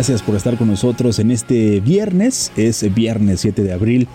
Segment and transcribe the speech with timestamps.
[0.00, 2.52] Gracias por estar con nosotros en este viernes.
[2.56, 4.08] Es viernes 7 de abril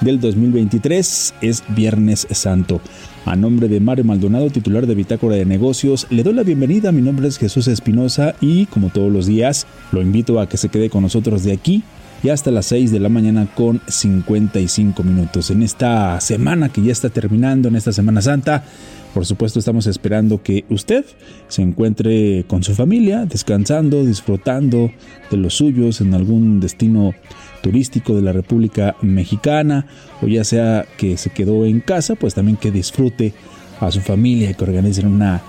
[0.00, 1.34] del 2023.
[1.42, 2.80] Es Viernes Santo.
[3.26, 6.90] A nombre de Mario Maldonado, titular de Bitácora de Negocios, le doy la bienvenida.
[6.90, 10.70] Mi nombre es Jesús Espinosa y, como todos los días, lo invito a que se
[10.70, 11.84] quede con nosotros de aquí
[12.22, 15.50] y hasta las 6 de la mañana con 55 minutos.
[15.50, 18.64] En esta semana que ya está terminando, en esta Semana Santa,
[19.14, 21.04] por supuesto, estamos esperando que usted
[21.48, 24.90] se encuentre con su familia, descansando, disfrutando
[25.30, 27.14] de los suyos en algún destino
[27.62, 29.86] turístico de la República Mexicana,
[30.20, 33.32] o ya sea que se quedó en casa, pues también que disfrute
[33.80, 35.40] a su familia y que organicen una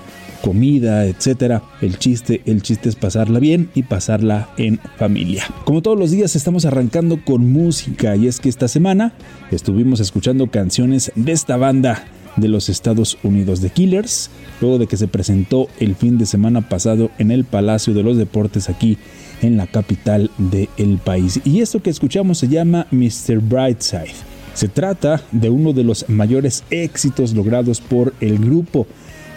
[0.41, 1.63] comida, etcétera.
[1.81, 5.43] El chiste, el chiste es pasarla bien y pasarla en familia.
[5.65, 9.13] Como todos los días estamos arrancando con música y es que esta semana
[9.51, 12.05] estuvimos escuchando canciones de esta banda
[12.37, 14.29] de los Estados Unidos de Killers,
[14.61, 18.17] luego de que se presentó el fin de semana pasado en el Palacio de los
[18.17, 18.97] Deportes aquí
[19.41, 21.41] en la capital del país.
[21.43, 23.39] Y esto que escuchamos se llama Mr.
[23.39, 24.13] Brightside.
[24.53, 28.87] Se trata de uno de los mayores éxitos logrados por el grupo.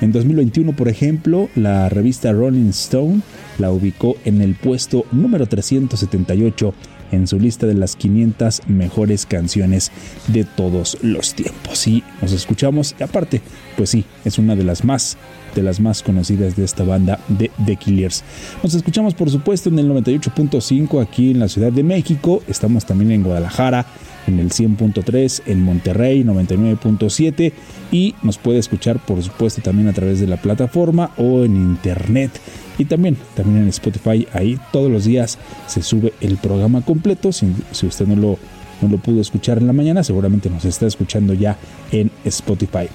[0.01, 3.21] En 2021, por ejemplo, la revista Rolling Stone
[3.59, 6.73] la ubicó en el puesto número 378
[7.13, 9.91] en su lista de las 500 mejores canciones
[10.29, 11.87] de todos los tiempos.
[11.87, 13.43] Y nos escuchamos, y aparte,
[13.77, 15.19] pues sí, es una de las más
[15.55, 18.23] de las más conocidas de esta banda de The Killers.
[18.63, 23.11] Nos escuchamos por supuesto en el 98.5 aquí en la Ciudad de México, estamos también
[23.11, 23.85] en Guadalajara,
[24.27, 27.53] en el 100.3, en Monterrey 99.7
[27.93, 32.31] y nos puede escuchar por supuesto también a través de la plataforma o en internet
[32.79, 34.27] y también, también en Spotify.
[34.33, 37.33] Ahí todos los días se sube el programa completo.
[37.33, 38.39] Si, si usted no lo,
[38.81, 41.59] no lo pudo escuchar en la mañana, seguramente nos está escuchando ya
[41.93, 42.89] en Spotify.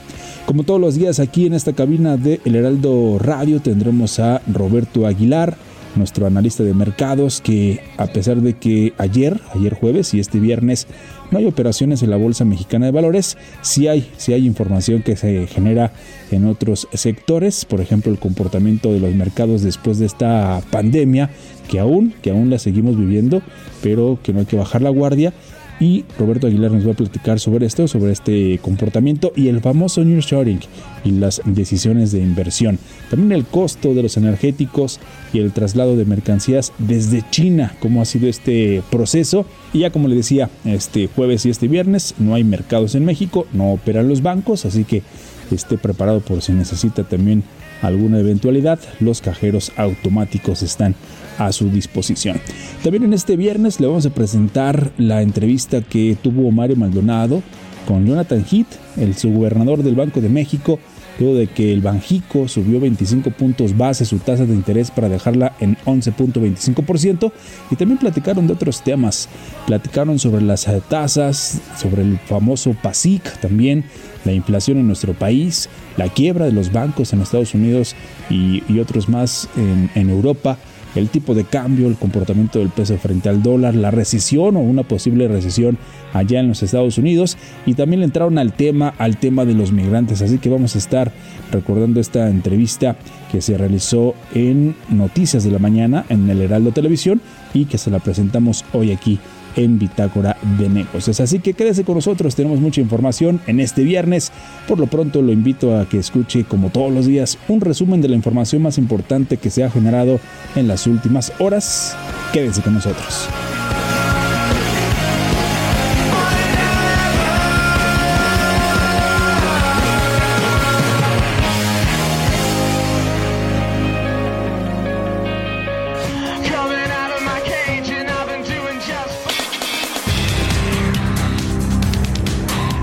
[0.45, 5.07] Como todos los días aquí en esta cabina de El Heraldo Radio tendremos a Roberto
[5.07, 5.57] Aguilar
[5.95, 10.87] nuestro analista de mercados, que a pesar de que ayer, ayer jueves y este viernes
[11.31, 15.15] no hay operaciones en la Bolsa Mexicana de Valores, sí hay, sí hay información que
[15.15, 15.91] se genera
[16.31, 21.29] en otros sectores, por ejemplo el comportamiento de los mercados después de esta pandemia,
[21.69, 23.41] que aún, que aún la seguimos viviendo,
[23.81, 25.33] pero que no hay que bajar la guardia
[25.79, 30.03] y Roberto Aguilar nos va a platicar sobre esto, sobre este comportamiento y el famoso
[30.03, 30.59] nearshoring
[31.03, 32.79] y las decisiones de inversión.
[33.09, 34.99] También el costo de los energéticos
[35.33, 39.45] y el traslado de mercancías desde China, cómo ha sido este proceso.
[39.73, 43.45] Y ya como le decía, este jueves y este viernes no hay mercados en México,
[43.53, 45.03] no operan los bancos, así que
[45.51, 47.43] esté preparado por si necesita también
[47.81, 50.95] alguna eventualidad, los cajeros automáticos están
[51.37, 52.39] a su disposición.
[52.83, 57.41] También en este viernes le vamos a presentar la entrevista que tuvo Mario Maldonado
[57.87, 60.79] con Jonathan Heath, el subgobernador del Banco de México,
[61.19, 65.53] luego de que el Banjico subió 25 puntos base su tasa de interés para dejarla
[65.59, 67.31] en 11.25%
[67.71, 69.29] y también platicaron de otros temas,
[69.65, 73.85] platicaron sobre las tasas, sobre el famoso PASIC también,
[74.25, 77.95] la inflación en nuestro país, la quiebra de los bancos en Estados Unidos
[78.29, 80.57] y, otros más en Europa
[80.95, 84.83] el tipo de cambio, el comportamiento del peso frente al dólar, la recesión o una
[84.83, 85.77] posible recesión
[86.13, 87.37] allá en los Estados Unidos.
[87.65, 90.79] Y también le entraron al tema al tema de los migrantes, así que vamos a
[90.79, 91.11] estar
[91.51, 92.95] recordando esta entrevista
[93.31, 97.21] que se realizó en Noticias de la Mañana en el Heraldo Televisión
[97.53, 99.19] y que se la presentamos hoy aquí
[99.55, 101.19] en Bitácora de Negocios.
[101.19, 104.31] Así que quédese con nosotros, tenemos mucha información en este viernes.
[104.67, 108.09] Por lo pronto lo invito a que escuche, como todos los días, un resumen de
[108.09, 110.19] la información más importante que se ha generado
[110.55, 111.95] en las últimas horas.
[112.33, 113.29] Quédese con nosotros.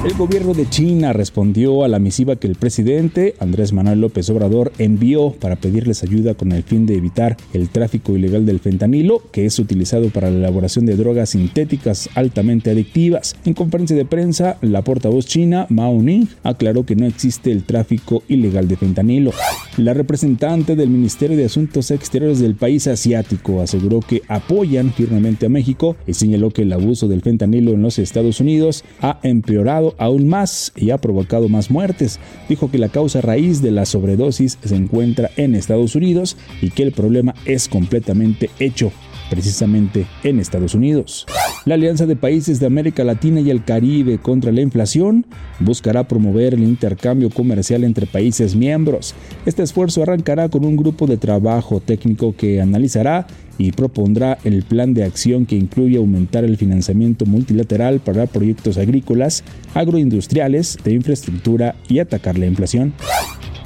[0.04, 4.72] El gobierno de China respondió a la misiva que el presidente Andrés Manuel López Obrador
[4.78, 9.46] envió para pedirles ayuda con el fin de evitar el tráfico ilegal del fentanilo, que
[9.46, 13.36] es utilizado para la elaboración de drogas sintéticas altamente adictivas.
[13.44, 18.24] En conferencia de prensa, la portavoz china Mao Ning aclaró que no existe el tráfico
[18.26, 19.30] ilegal de fentanilo.
[19.76, 25.48] La representante del Ministerio de Asuntos Exteriores del país asiático aseguró que apoyan firmemente a
[25.48, 30.28] México y señaló que el abuso del fentanilo en los Estados Unidos ha empeorado aún
[30.28, 32.18] más y ha provocado más muertes.
[32.48, 36.82] Dijo que la causa raíz de la sobredosis se encuentra en Estados Unidos y que
[36.82, 38.92] el problema es completamente hecho
[39.32, 41.24] precisamente en Estados Unidos.
[41.64, 45.24] La Alianza de Países de América Latina y el Caribe contra la inflación
[45.58, 49.14] buscará promover el intercambio comercial entre países miembros.
[49.46, 54.92] Este esfuerzo arrancará con un grupo de trabajo técnico que analizará y propondrá el plan
[54.92, 62.00] de acción que incluye aumentar el financiamiento multilateral para proyectos agrícolas, agroindustriales, de infraestructura y
[62.00, 62.92] atacar la inflación.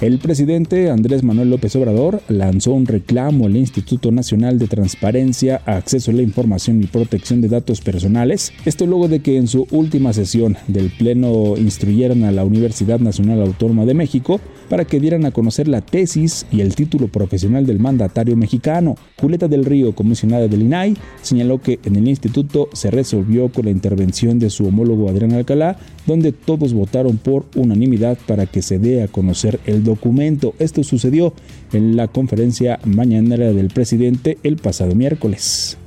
[0.03, 6.11] El presidente Andrés Manuel López Obrador lanzó un reclamo al Instituto Nacional de Transparencia, Acceso
[6.11, 10.13] a la Información y Protección de Datos Personales, esto luego de que en su última
[10.13, 15.31] sesión del Pleno instruyeran a la Universidad Nacional Autónoma de México para que dieran a
[15.31, 18.97] conocer la tesis y el título profesional del mandatario mexicano.
[19.19, 23.71] Julieta del Río, comisionada del INAI, señaló que en el instituto se resolvió con la
[23.71, 29.03] intervención de su homólogo Adrián Alcalá, donde todos votaron por unanimidad para que se dé
[29.03, 30.55] a conocer el documento.
[30.59, 31.33] Esto sucedió
[31.73, 35.79] en la conferencia mañanera del presidente el pasado miércoles.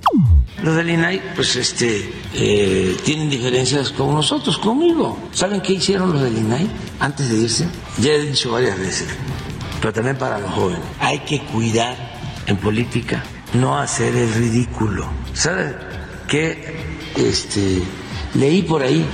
[0.64, 5.18] Los del INAI, pues este, eh, tienen diferencias con nosotros, conmigo.
[5.32, 7.68] ¿Saben qué hicieron los del INAI antes de irse?
[8.00, 9.08] Ya he dicho varias veces,
[9.80, 10.82] pero también para los jóvenes.
[11.00, 11.96] Hay que cuidar
[12.46, 13.24] en política,
[13.54, 15.08] no hacer el ridículo.
[15.34, 15.76] ¿Saben
[16.28, 16.76] qué?
[17.16, 17.82] Este,
[18.34, 19.06] leí por ahí,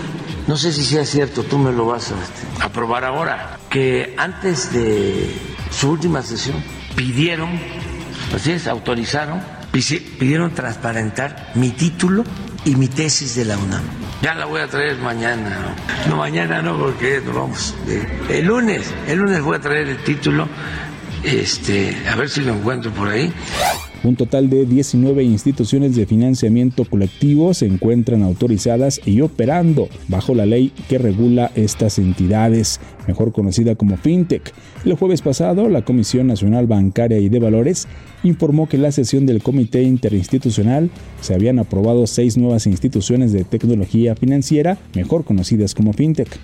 [0.48, 4.74] no sé si sea cierto, tú me lo vas a este, aprobar ahora, que antes
[4.74, 5.32] de
[5.70, 6.56] su última sesión
[6.96, 7.50] pidieron,
[8.34, 9.42] así es, autorizaron
[10.20, 12.24] pidieron transparentar mi título
[12.66, 13.84] y mi tesis de la UNAM.
[14.22, 15.76] Ya la voy a traer mañana.
[16.10, 17.76] No, mañana no, porque nos vamos.
[18.30, 20.48] El lunes, el lunes voy a traer el título.
[21.24, 23.32] Este, a ver si lo encuentro por ahí.
[24.04, 30.46] Un total de 19 instituciones de financiamiento colectivo se encuentran autorizadas y operando bajo la
[30.46, 34.54] ley que regula estas entidades, mejor conocida como FinTech.
[34.84, 37.88] El jueves pasado, la Comisión Nacional Bancaria y de Valores
[38.24, 40.90] informó que en la sesión del Comité Interinstitucional
[41.22, 46.40] se habían aprobado seis nuevas instituciones de tecnología financiera, mejor conocidas como FinTech.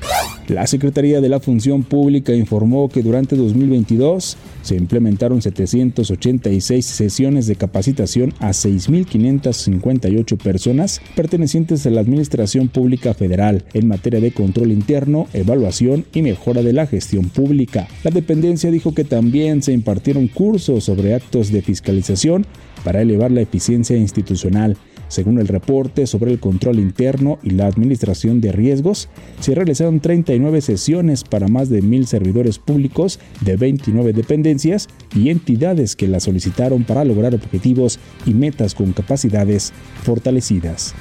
[0.47, 7.55] La Secretaría de la Función Pública informó que durante 2022 se implementaron 786 sesiones de
[7.55, 15.27] capacitación a 6.558 personas pertenecientes a la Administración Pública Federal en materia de control interno,
[15.33, 17.87] evaluación y mejora de la gestión pública.
[18.03, 22.45] La dependencia dijo que también se impartieron cursos sobre actos de fiscalización
[22.83, 24.77] para elevar la eficiencia institucional
[25.11, 29.09] según el reporte sobre el control interno y la administración de riesgos,
[29.41, 35.97] se realizaron 39 sesiones para más de mil servidores públicos de 29 dependencias y entidades
[35.97, 40.95] que la solicitaron para lograr objetivos y metas con capacidades fortalecidas.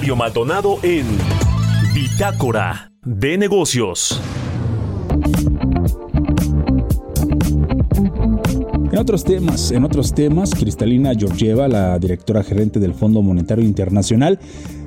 [0.00, 1.04] Mario Maldonado en
[1.94, 4.18] Bitácora de Negocios.
[8.90, 14.38] En otros temas, en otros temas, Cristalina Georgieva, la directora gerente del Fondo Monetario Internacional,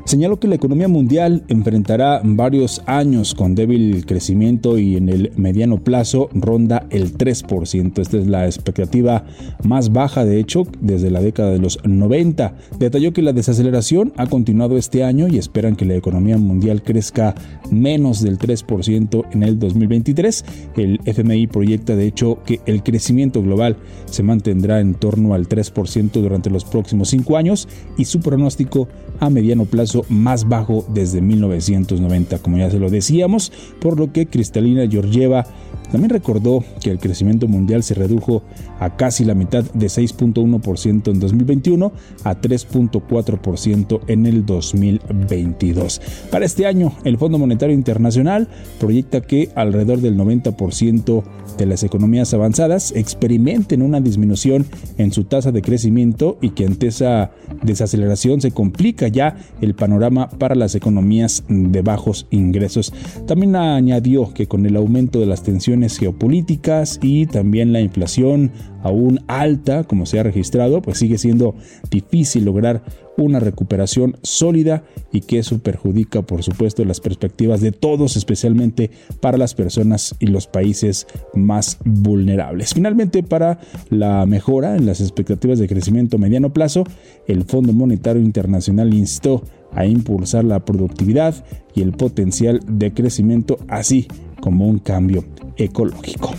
[0.05, 5.83] señaló que la economía mundial enfrentará varios años con débil crecimiento y en el mediano
[5.83, 7.99] plazo ronda el 3%.
[7.99, 9.25] Esta es la expectativa
[9.63, 12.55] más baja, de hecho, desde la década de los 90.
[12.79, 17.35] Detalló que la desaceleración ha continuado este año y esperan que la economía mundial crezca
[17.71, 20.45] menos del 3% en el 2023.
[20.75, 26.11] El FMI proyecta, de hecho, que el crecimiento global se mantendrá en torno al 3%
[26.11, 27.67] durante los próximos cinco años
[27.97, 28.87] y su pronóstico
[29.19, 34.25] a mediano plazo más bajo desde 1990, como ya se lo decíamos, por lo que
[34.25, 35.45] Cristalina Georgieva
[35.93, 38.41] también recordó que el crecimiento mundial se redujo
[38.79, 41.91] a casi la mitad de 6.1% en 2021
[42.23, 46.01] a 3.4% en el 2022.
[46.31, 48.47] Para este año, el Fondo Monetario Internacional
[48.79, 51.23] proyecta que alrededor del 90%
[51.59, 54.65] de las economías avanzadas experimenten una disminución
[54.97, 57.29] en su tasa de crecimiento y que ante esa
[57.61, 62.91] desaceleración se complica ya el panorama para las economías de bajos ingresos.
[63.27, 65.43] También añadió que con el aumento de las
[65.89, 71.55] geopolíticas y también la inflación aún alta, como se ha registrado, pues sigue siendo
[71.89, 72.83] difícil lograr
[73.17, 79.37] una recuperación sólida y que eso perjudica, por supuesto, las perspectivas de todos, especialmente para
[79.37, 82.73] las personas y los países más vulnerables.
[82.73, 83.59] Finalmente, para
[83.89, 86.83] la mejora en las expectativas de crecimiento a mediano plazo,
[87.27, 89.43] el Fondo Monetario Internacional instó
[89.75, 94.07] a impulsar la productividad y el potencial de crecimiento, así
[94.41, 95.23] como un cambio
[95.57, 96.33] ecológico.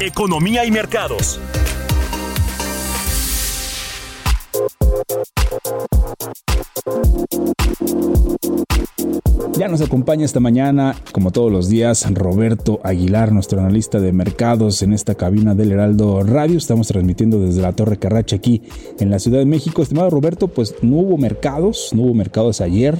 [0.00, 1.40] Economía y mercados.
[9.58, 14.82] Ya nos acompaña esta mañana, como todos los días, Roberto Aguilar, nuestro analista de mercados
[14.82, 16.58] en esta cabina del Heraldo Radio.
[16.58, 18.60] Estamos transmitiendo desde la Torre Carracha aquí
[19.00, 19.80] en la Ciudad de México.
[19.80, 22.98] Estimado Roberto, pues no hubo mercados, no hubo mercados ayer,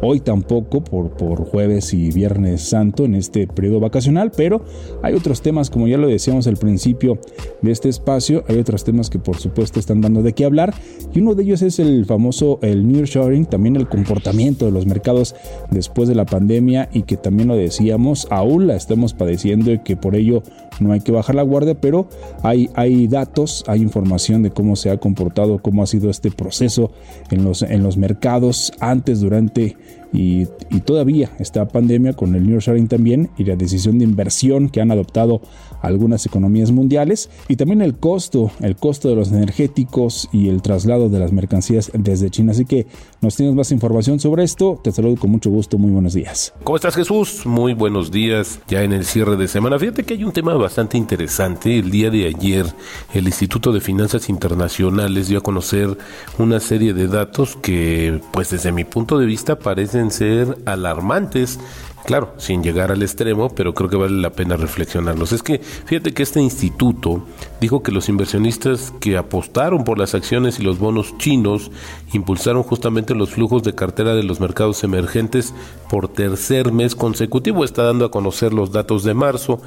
[0.00, 4.64] hoy tampoco por, por jueves y viernes santo en este periodo vacacional, pero
[5.04, 7.20] hay otros temas, como ya lo decíamos al principio
[7.60, 10.74] de este espacio, hay otros temas que por supuesto están dando de qué hablar
[11.14, 15.36] y uno de ellos es el famoso el nearshoring, también el comportamiento de los mercados
[15.70, 19.96] después de la pandemia y que también lo decíamos, aún la estamos padeciendo y que
[19.96, 20.42] por ello
[20.80, 22.08] no hay que bajar la guardia, pero
[22.42, 26.90] hay, hay datos, hay información de cómo se ha comportado, cómo ha sido este proceso
[27.30, 29.76] en los, en los mercados antes, durante
[30.12, 30.46] y,
[30.84, 35.40] todavía esta pandemia con el nearshoring también y la decisión de inversión que han adoptado
[35.80, 41.08] algunas economías mundiales y también el costo, el costo de los energéticos y el traslado
[41.08, 42.52] de las mercancías desde China.
[42.52, 42.86] Así que
[43.20, 44.80] nos tienes más información sobre esto.
[44.82, 45.78] Te saludo con mucho gusto.
[45.78, 46.52] Muy buenos días.
[46.64, 47.46] ¿Cómo estás Jesús?
[47.46, 48.60] Muy buenos días.
[48.68, 49.78] Ya en el cierre de semana.
[49.78, 51.78] Fíjate que hay un tema bastante interesante.
[51.78, 52.66] El día de ayer
[53.14, 55.96] el Instituto de Finanzas Internacionales dio a conocer
[56.38, 61.58] una serie de datos que pues desde mi punto de vista parecen ser alarmantes
[62.04, 65.32] Claro, sin llegar al extremo, pero creo que vale la pena reflexionarlos.
[65.32, 67.24] Es que fíjate que este instituto
[67.60, 71.70] dijo que los inversionistas que apostaron por las acciones y los bonos chinos
[72.12, 75.54] impulsaron justamente los flujos de cartera de los mercados emergentes
[75.88, 77.64] por tercer mes consecutivo.
[77.64, 79.60] Está dando a conocer los datos de marzo,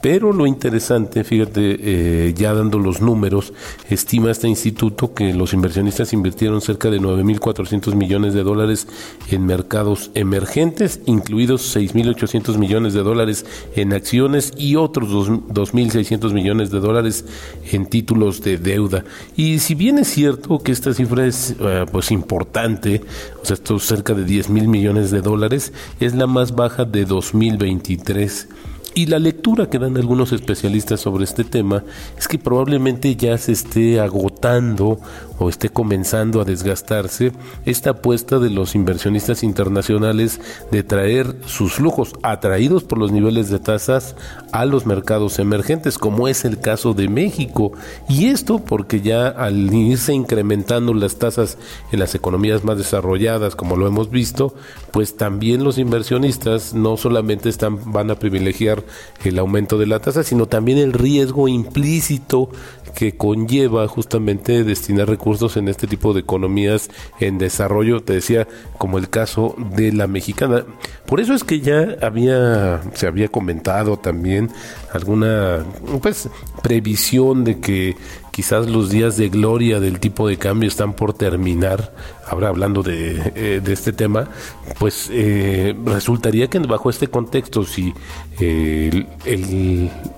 [0.00, 3.52] pero lo interesante, fíjate, eh, ya dando los números,
[3.90, 8.86] estima este instituto que los inversionistas invirtieron cerca de 9.400 millones de dólares
[9.30, 13.44] en mercados emergentes, incluidos 6.800 millones de dólares
[13.76, 17.24] en acciones y otros 2.600 millones de dólares
[17.70, 19.04] en títulos de deuda.
[19.36, 23.02] Y si bien es cierto que esta cifra es eh, pues importante,
[23.42, 27.04] o sea, esto cerca de 10 mil millones de dólares, es la más baja de
[27.04, 28.48] 2023.
[28.94, 31.82] Y la lectura que dan algunos especialistas sobre este tema
[32.18, 34.98] es que probablemente ya se esté agotando
[35.42, 37.32] o esté comenzando a desgastarse
[37.64, 43.58] esta apuesta de los inversionistas internacionales de traer sus flujos atraídos por los niveles de
[43.58, 44.14] tasas
[44.52, 47.72] a los mercados emergentes, como es el caso de México.
[48.08, 51.58] Y esto porque ya al irse incrementando las tasas
[51.90, 54.54] en las economías más desarrolladas, como lo hemos visto,
[54.92, 58.84] pues también los inversionistas no solamente están, van a privilegiar
[59.24, 62.50] el aumento de la tasa, sino también el riesgo implícito
[62.94, 68.46] que conlleva justamente destinar recursos en este tipo de economías en desarrollo, te decía,
[68.78, 70.64] como el caso de la mexicana.
[71.06, 74.50] Por eso es que ya había, se había comentado también
[74.92, 75.64] alguna,
[76.00, 76.28] pues,
[76.62, 77.96] previsión de que
[78.32, 81.94] quizás los días de gloria del tipo de cambio están por terminar,
[82.26, 84.28] ahora hablando de, eh, este tema,
[84.78, 87.92] pues eh, resultaría que bajo este contexto, si
[88.40, 89.04] eh,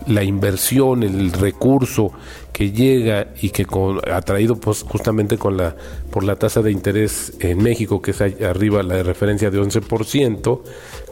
[0.07, 2.13] la inversión, el recurso
[2.53, 5.75] que llega y que con, atraído pues justamente con la
[6.13, 10.61] por la tasa de interés en México que es arriba la de referencia de 11%,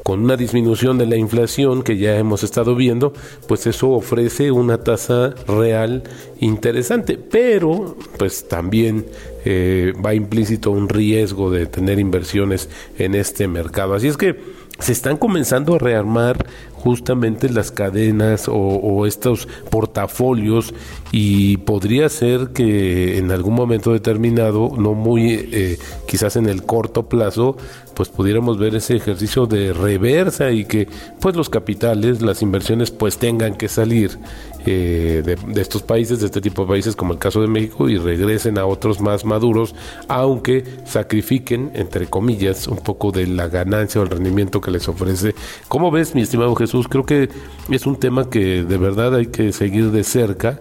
[0.02, 3.12] con una disminución de la inflación que ya hemos estado viendo,
[3.46, 6.02] pues eso ofrece una tasa real
[6.40, 9.06] interesante, pero pues también
[9.44, 13.94] eh, va implícito un riesgo de tener inversiones en este mercado.
[13.94, 20.74] Así es que se están comenzando a rearmar justamente las cadenas o, estos portafolios
[21.12, 27.08] y podría ser que en algún momento determinado, no muy eh, quizás en el corto
[27.08, 27.56] plazo,
[28.02, 30.88] pues pudiéramos ver ese ejercicio de reversa y que
[31.20, 34.18] pues los capitales, las inversiones pues tengan que salir
[34.66, 37.98] eh, de, estos países, de este tipo de países como el caso de México y
[37.98, 39.76] regresen a otros más maduros,
[40.08, 45.36] aunque sacrifiquen, entre comillas, un poco de la ganancia o el rendimiento que les ofrece.
[45.68, 46.88] ¿Cómo ves, mi estimado Jesús?
[46.88, 47.28] Creo que
[47.70, 50.58] es un tema que de verdad hay que seguir de cerca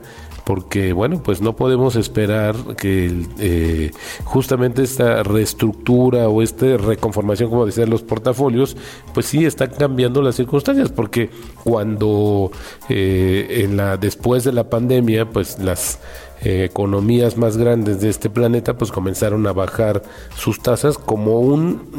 [0.51, 3.91] porque bueno, pues no podemos esperar que eh,
[4.25, 8.75] justamente esta reestructura o esta reconformación, como decían los portafolios,
[9.13, 11.29] pues sí están cambiando las circunstancias, porque
[11.63, 12.51] cuando
[12.89, 15.99] eh, en la después de la pandemia, pues las
[16.43, 20.01] eh, economías más grandes de este planeta pues comenzaron a bajar
[20.35, 21.89] sus tasas como un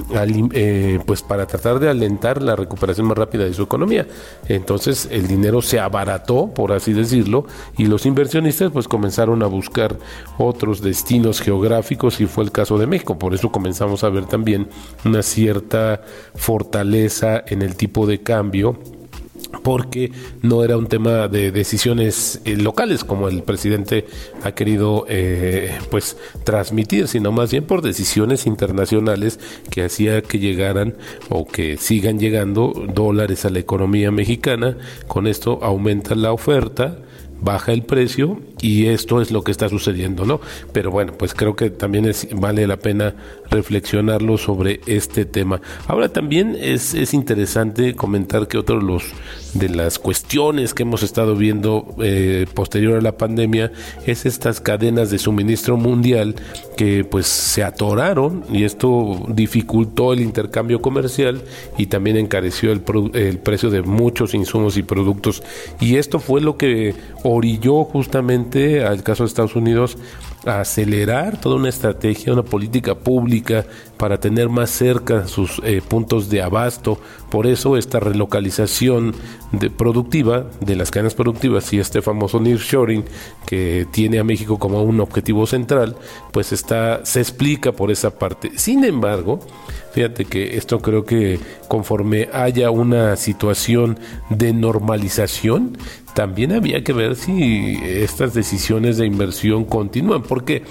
[0.52, 4.06] eh, pues para tratar de alentar la recuperación más rápida de su economía.
[4.48, 9.96] Entonces el dinero se abarató por así decirlo y los inversionistas pues comenzaron a buscar
[10.38, 13.18] otros destinos geográficos y fue el caso de México.
[13.18, 14.68] Por eso comenzamos a ver también
[15.04, 16.02] una cierta
[16.34, 18.76] fortaleza en el tipo de cambio
[19.62, 20.12] porque
[20.42, 24.06] no era un tema de decisiones eh, locales como el presidente
[24.42, 29.38] ha querido eh, pues transmitir, sino más bien por decisiones internacionales
[29.70, 30.96] que hacía que llegaran
[31.28, 34.76] o que sigan llegando dólares a la economía mexicana.
[35.06, 36.98] Con esto aumenta la oferta
[37.42, 40.40] baja el precio y esto es lo que está sucediendo, ¿no?
[40.72, 43.14] Pero bueno, pues creo que también es, vale la pena
[43.50, 45.60] reflexionarlo sobre este tema.
[45.86, 49.04] Ahora también es, es interesante comentar que otro de los
[49.54, 53.70] de las cuestiones que hemos estado viendo eh, posterior a la pandemia
[54.06, 56.34] es estas cadenas de suministro mundial
[56.76, 61.42] que pues se atoraron y esto dificultó el intercambio comercial
[61.76, 62.82] y también encareció el,
[63.14, 65.42] el precio de muchos insumos y productos
[65.80, 66.94] y esto fue lo que
[67.32, 69.96] orilló justamente al caso de Estados Unidos
[70.44, 73.64] a acelerar toda una estrategia, una política pública
[73.96, 76.98] para tener más cerca sus eh, puntos de abasto.
[77.30, 79.14] Por eso esta relocalización
[79.52, 83.04] de productiva de las cadenas productivas y este famoso nearshoring
[83.46, 85.96] que tiene a México como un objetivo central,
[86.32, 88.52] pues está se explica por esa parte.
[88.56, 89.40] Sin embargo,
[89.92, 93.98] Fíjate que esto creo que conforme haya una situación
[94.30, 95.76] de normalización,
[96.14, 100.62] también había que ver si estas decisiones de inversión continúan, porque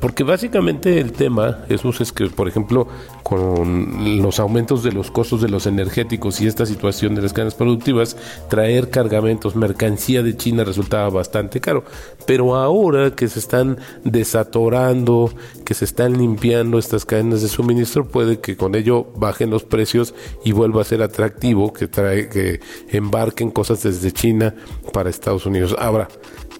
[0.00, 2.86] porque básicamente el tema, Jesús, es que, por ejemplo,
[3.22, 7.54] con los aumentos de los costos de los energéticos y esta situación de las cadenas
[7.54, 8.16] productivas,
[8.48, 11.84] traer cargamentos, mercancía de China resultaba bastante caro.
[12.26, 15.32] Pero ahora que se están desatorando,
[15.64, 20.14] que se están limpiando estas cadenas de suministro, puede que con ello bajen los precios
[20.44, 24.54] y vuelva a ser atractivo que, trae, que embarquen cosas desde China
[24.92, 25.74] para Estados Unidos.
[25.78, 26.08] Ahora,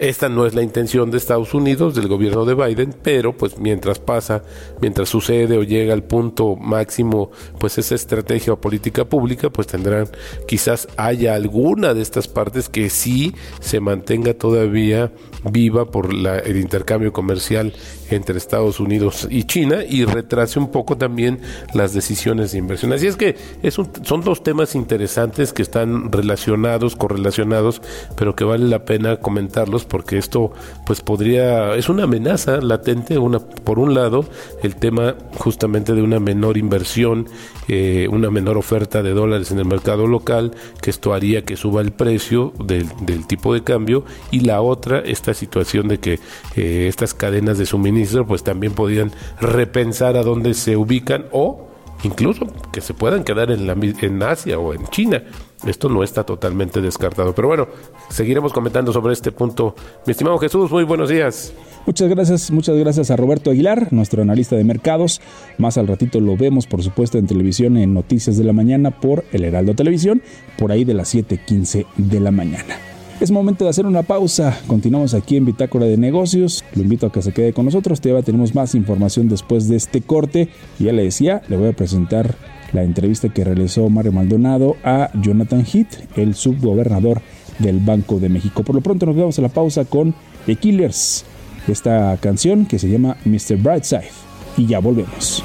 [0.00, 3.98] esta no es la intención de Estados Unidos, del gobierno de Biden, pero pues mientras
[3.98, 4.42] pasa,
[4.80, 10.08] mientras sucede o llega al punto máximo, pues esa estrategia o política pública, pues tendrán,
[10.48, 15.12] quizás haya alguna de estas partes que sí se mantenga todavía
[15.44, 17.74] viva por la, el intercambio comercial
[18.10, 21.40] entre Estados Unidos y China y retrase un poco también
[21.74, 22.92] las decisiones de inversión.
[22.94, 27.82] Así es que es son dos temas interesantes que están relacionados, correlacionados,
[28.16, 30.52] pero que vale la pena comentarlos porque esto
[30.86, 34.24] pues podría, es una amenaza latente, una, por un lado,
[34.62, 37.28] el tema justamente de una menor inversión,
[37.68, 41.82] eh, una menor oferta de dólares en el mercado local, que esto haría que suba
[41.82, 46.20] el precio del, del tipo de cambio, y la otra, esta situación de que
[46.56, 51.68] eh, estas cadenas de suministro pues también podían repensar a dónde se ubican o
[52.04, 55.22] incluso que se puedan quedar en, la, en Asia o en China.
[55.66, 57.34] Esto no está totalmente descartado.
[57.34, 57.68] Pero bueno,
[58.08, 59.74] seguiremos comentando sobre este punto.
[60.06, 61.52] Mi estimado Jesús, muy buenos días.
[61.86, 65.20] Muchas gracias, muchas gracias a Roberto Aguilar, nuestro analista de mercados.
[65.58, 69.24] Más al ratito lo vemos, por supuesto, en televisión en Noticias de la Mañana por
[69.32, 70.22] El Heraldo Televisión,
[70.58, 72.89] por ahí de las 7:15 de la mañana.
[73.20, 74.58] Es momento de hacer una pausa.
[74.66, 76.64] Continuamos aquí en Bitácora de Negocios.
[76.74, 78.00] Lo invito a que se quede con nosotros.
[78.00, 80.48] Todavía tenemos más información después de este corte.
[80.78, 82.34] Ya le decía, le voy a presentar
[82.72, 87.20] la entrevista que realizó Mario Maldonado a Jonathan Heath, el subgobernador
[87.58, 88.62] del Banco de México.
[88.62, 90.14] Por lo pronto nos vamos a la pausa con
[90.46, 91.26] The Killers,
[91.68, 93.58] esta canción que se llama Mr.
[93.58, 94.08] Brightside.
[94.56, 95.44] Y ya volvemos.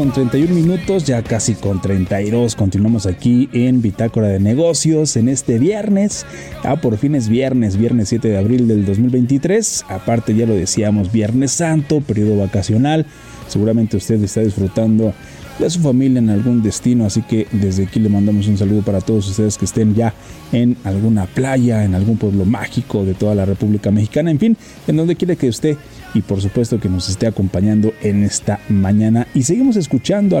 [0.00, 2.56] Con 31 minutos, ya casi con 32.
[2.56, 6.24] Continuamos aquí en Bitácora de Negocios en este viernes.
[6.64, 9.84] Ah, por fin es viernes, viernes 7 de abril del 2023.
[9.90, 13.04] Aparte, ya lo decíamos, Viernes Santo, periodo vacacional.
[13.46, 15.12] Seguramente usted está disfrutando
[15.60, 19.00] de su familia en algún destino, así que desde aquí le mandamos un saludo para
[19.00, 20.14] todos ustedes que estén ya
[20.52, 24.96] en alguna playa, en algún pueblo mágico de toda la República Mexicana, en fin, en
[24.96, 25.76] donde quiera que esté
[26.14, 29.26] y por supuesto que nos esté acompañando en esta mañana.
[29.34, 30.40] Y seguimos escuchando a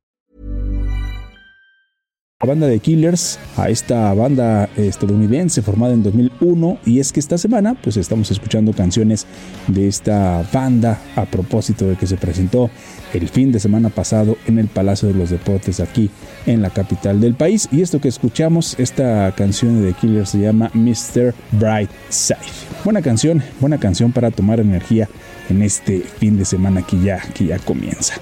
[2.41, 7.37] La banda de Killers, a esta banda estadounidense formada en 2001 y es que esta
[7.37, 9.27] semana pues estamos escuchando canciones
[9.67, 12.71] de esta banda a propósito de que se presentó
[13.13, 16.09] el fin de semana pasado en el Palacio de los Deportes aquí
[16.47, 20.71] en la capital del país y esto que escuchamos, esta canción de Killers se llama
[20.73, 21.35] Mr.
[21.51, 22.37] Brightside.
[22.83, 25.07] Buena canción, buena canción para tomar energía
[25.49, 28.15] en este fin de semana que ya, que ya comienza.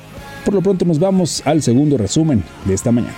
[0.45, 3.17] Por lo pronto nos vamos al segundo resumen de esta mañana.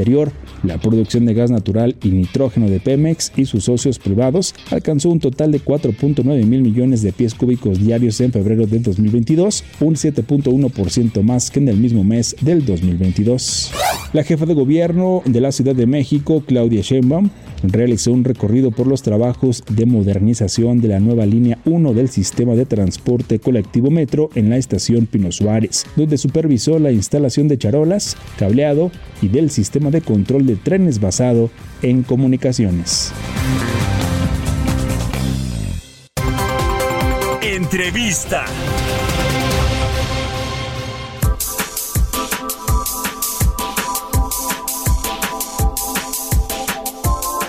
[0.63, 5.21] La producción de gas natural y nitrógeno de Pemex y sus socios privados alcanzó un
[5.21, 11.23] total de 4.9 mil millones de pies cúbicos diarios en febrero del 2022, un 7.1%
[11.23, 13.73] más que en el mismo mes del 2022.
[14.13, 17.31] La jefa de gobierno de la Ciudad de México, Claudia Sheinbaum,
[17.63, 22.55] realizó un recorrido por los trabajos de modernización de la nueva línea 1 del sistema
[22.55, 28.17] de transporte colectivo metro en la estación Pino Suárez, donde supervisó la instalación de charolas,
[28.39, 31.51] cableado y del sistema de control de trenes basado
[31.83, 33.13] en comunicaciones.
[37.43, 38.45] Entrevista.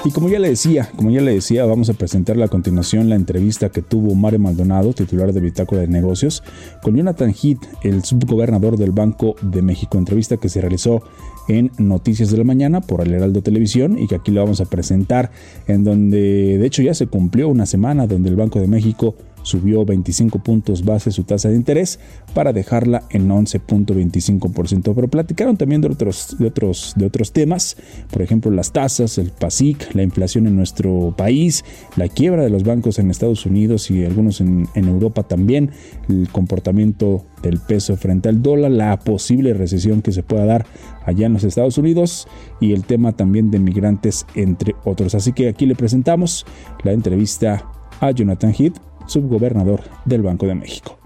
[0.06, 3.16] Y como ya le decía, como ya le decía, vamos a presentarle a continuación la
[3.16, 6.44] entrevista que tuvo Mario Maldonado, titular de Bitácora de Negocios,
[6.82, 9.98] con Jonathan Heath, el subgobernador del Banco de México.
[9.98, 11.04] Entrevista que se realizó
[11.48, 14.66] en Noticias de la Mañana por el Heraldo Televisión y que aquí le vamos a
[14.66, 15.32] presentar,
[15.68, 19.86] en donde de hecho ya se cumplió una semana donde el Banco de México subió
[19.86, 22.00] 25 puntos base su tasa de interés
[22.34, 24.94] para dejarla en 11.25%.
[24.96, 27.78] Pero platicaron también de otros, de, otros, de otros temas,
[28.12, 31.64] por ejemplo las tasas, el PASIC, la inflación en nuestro país,
[31.96, 35.72] la quiebra de los bancos en Estados Unidos y algunos en, en Europa también,
[36.10, 40.66] el comportamiento del peso frente al dólar, la posible recesión que se pueda dar
[41.06, 42.28] allá en los Estados Unidos
[42.60, 45.16] y el tema también de migrantes, entre otros.
[45.16, 46.46] Así que aquí le presentamos
[46.84, 47.66] la entrevista
[48.00, 50.98] a Jonathan Heath, subgobernador del Banco de México.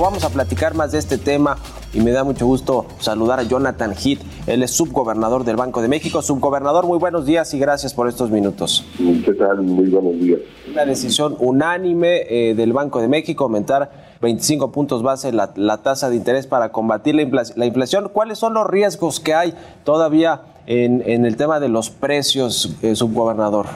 [0.00, 1.56] Vamos a platicar más de este tema
[1.94, 4.20] y me da mucho gusto saludar a Jonathan Heath.
[4.46, 6.20] Él es subgobernador del Banco de México.
[6.20, 8.84] Subgobernador, muy buenos días y gracias por estos minutos.
[9.24, 9.62] ¿Qué tal?
[9.62, 10.40] Muy buenos días.
[10.70, 13.90] Una decisión unánime eh, del Banco de México aumentar
[14.20, 18.10] 25 puntos base la, la tasa de interés para combatir la, infla- la inflación.
[18.12, 22.94] ¿Cuáles son los riesgos que hay todavía en, en el tema de los precios, eh,
[22.94, 23.66] subgobernador?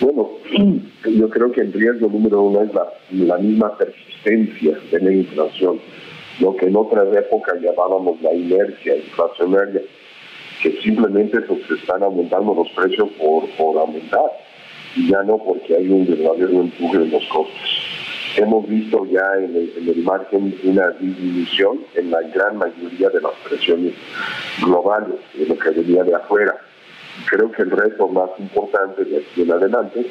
[0.00, 0.30] Bueno,
[1.04, 5.80] yo creo que el riesgo número uno es la, la misma persistencia de la inflación,
[6.40, 9.82] lo que en otras épocas llamábamos la inercia inflacionaria,
[10.62, 14.30] que simplemente se están aumentando los precios por, por aumentar,
[14.94, 17.54] y ya no porque hay un verdadero empuje en los costos.
[18.36, 23.20] Hemos visto ya en el, en el margen una disminución en la gran mayoría de
[23.20, 23.94] las presiones
[24.62, 26.54] globales, de lo que venía de afuera.
[27.26, 30.06] Creo que el reto más importante de aquí en adelante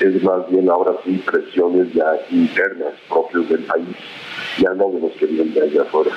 [0.00, 3.96] es más bien ahora sí presiones ya internas propios del país,
[4.58, 6.10] ya no de los que vienen de allá afuera.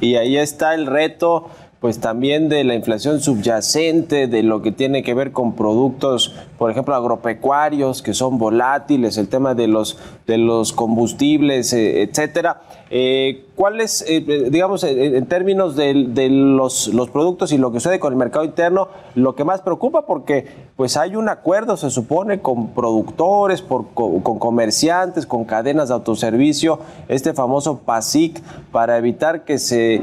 [0.00, 1.48] Y ahí está el reto,
[1.80, 6.70] pues también de la inflación subyacente, de lo que tiene que ver con productos, por
[6.70, 9.98] ejemplo, agropecuarios que son volátiles, el tema de los
[10.28, 12.60] de los combustibles, eh, etcétera.
[12.88, 17.80] Eh, ¿Cuál es, eh, eh, digamos, en, términos de, los, los productos y lo que
[17.80, 20.06] sucede con el mercado interno, lo que más preocupa?
[20.06, 20.46] Porque
[20.76, 23.86] pues hay un acuerdo, se supone, con productores, con,
[24.20, 30.00] comerciantes, con cadenas de autoservicio, este famoso PASIC, para evitar que se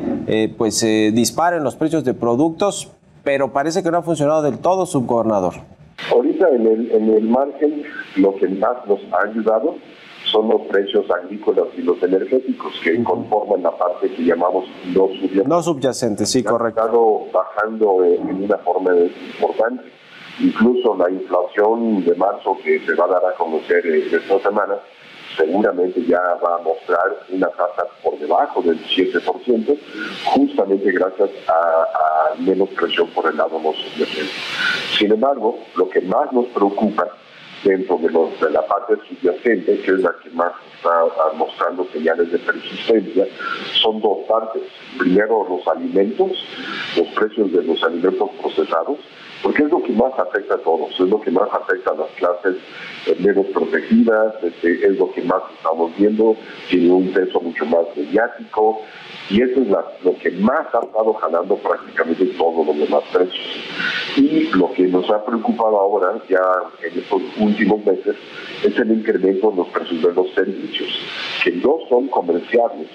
[0.57, 2.89] pues, disparen los precios de productos,
[3.23, 5.78] pero parece que no ha funcionado del todo, subgobernador.
[6.11, 7.83] Ahorita en el, en el margen
[8.15, 9.75] lo que más nos ha ayudado
[10.31, 15.47] son los precios agrícolas y los energéticos que conforman la parte que llamamos no subyacente.
[15.47, 16.81] No subyacente, sí, correcto.
[16.81, 19.83] Ha estado bajando en una forma importante.
[20.39, 24.75] Incluso la inflación de marzo que se va a dar a conocer eh, esta semana
[25.39, 29.77] seguramente ya va a mostrar una tasa por debajo del 7%,
[30.25, 34.31] justamente gracias a, menos presión por el lado subyacente.
[34.97, 37.07] Sin embargo, lo que más nos preocupa
[37.63, 42.31] dentro de, de la parte subyacente, que es la que más está ah, mostrando señales
[42.31, 43.25] de persistencia,
[43.81, 44.61] son dos partes.
[44.97, 46.31] Primero, los alimentos,
[46.97, 48.97] los precios de los alimentos procesados,
[49.43, 52.09] porque es lo que más afecta a todos, es lo que más afecta a las
[52.11, 52.57] clases
[53.07, 56.35] eh, menos protegidas, este, es lo que más estamos viendo,
[56.69, 58.81] tiene un peso mucho más mediático,
[59.29, 59.67] y eso es
[60.03, 63.63] lo que más ha estado jalando prácticamente todos los demás precios.
[64.17, 66.41] Y lo que nos ha preocupado ahora, ya
[66.83, 68.15] en estos últimos meses,
[68.63, 70.89] es el incremento en los precios de los servicios,
[71.43, 72.87] que no son comerciables.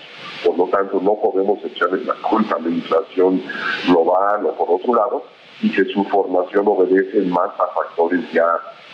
[0.45, 3.40] Por lo tanto, no podemos echarle la culpa a la inflación
[3.86, 5.22] global o por otro lado,
[5.62, 8.44] y que su formación obedece más a factores ya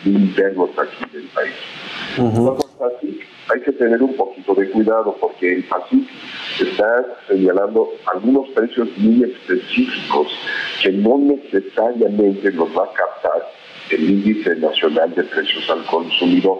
[0.05, 1.53] internos aquí del país.
[2.17, 6.09] El PASIC, hay que tener un poquito de cuidado porque el PASIC
[6.61, 10.29] está señalando algunos precios muy específicos
[10.83, 13.47] que no necesariamente los va a captar
[13.91, 16.59] el índice nacional de precios al consumidor.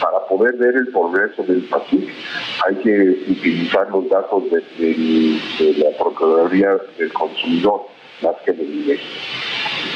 [0.00, 2.08] Para poder ver el progreso del PASIC
[2.66, 7.82] hay que utilizar los datos de, de- de la Procuraduría del Consumidor
[8.22, 8.52] más que.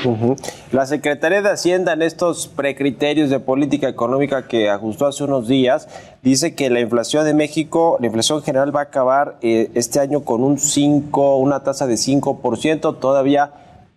[0.05, 0.37] Ujú.
[0.71, 5.89] La Secretaría de Hacienda en estos precriterios de política económica que ajustó hace unos días
[6.23, 10.21] dice que la inflación de México, la inflación general va a acabar eh, este año
[10.25, 13.53] con un 5, una tasa de 5%, todavía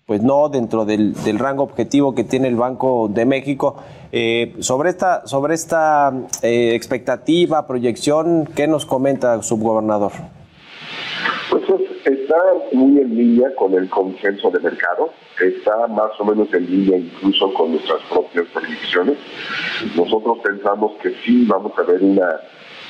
[0.08, 3.78] pues no dentro del, rango objetivo que tiene el Banco de México.
[4.12, 6.12] Eh, sobre esta, sobre esta
[6.42, 10.12] eh, expectativa, proyección, ¿qué nos comenta, subgobernador?
[11.52, 12.38] Pues es- está
[12.72, 17.54] muy en línea con el consenso de mercado, está más o menos en línea incluso
[17.54, 19.18] con nuestras propias predicciones.
[19.98, 22.40] Nosotros pensamos que sí vamos a ver una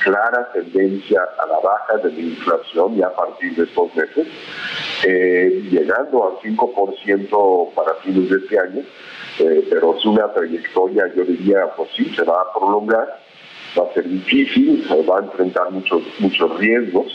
[0.04, 4.26] clara tendencia a la baja de la inflación ya a partir de estos meses,
[5.06, 8.82] eh, llegando al 5% para fines de este año,
[9.40, 13.21] eh, pero es una trayectoria, yo diría, pues sí, se va a prolongar
[13.78, 17.06] va a ser difícil, va a enfrentar muchos muchos riesgos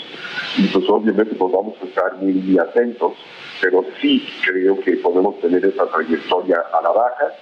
[0.58, 3.14] y pues obviamente pues vamos a estar muy, muy atentos,
[3.62, 7.34] pero sí creo que podemos tener esa trayectoria a la baja,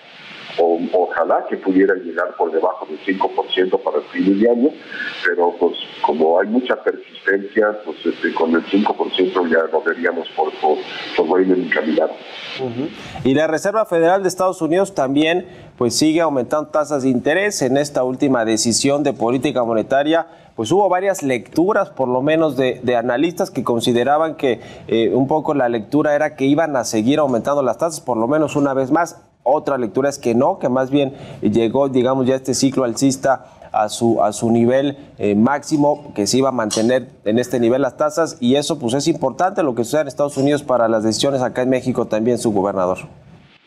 [0.60, 4.70] o, ojalá que pudiera llegar por debajo del 5% para el fin de año,
[5.26, 10.52] pero pues como hay mucha persistencia, pues este, con el 5% ya lo veríamos por,
[10.60, 10.78] por,
[11.16, 12.12] por buen encaminado.
[13.24, 15.46] Y la Reserva Federal de Estados Unidos también
[15.78, 20.28] pues sigue aumentando tasas de interés en esta última decisión de política monetaria.
[20.56, 25.28] Pues hubo varias lecturas, por lo menos de, de analistas que consideraban que eh, un
[25.28, 28.74] poco la lectura era que iban a seguir aumentando las tasas, por lo menos una
[28.74, 29.22] vez más.
[29.48, 33.90] Otra lectura es que no, que más bien llegó, digamos, ya este ciclo alcista a
[33.90, 37.96] su, a su nivel eh, máximo, que se iba a mantener en este nivel las
[37.96, 41.44] tasas, y eso pues es importante lo que sucede en Estados Unidos para las decisiones
[41.44, 42.98] acá en México también, su gobernador.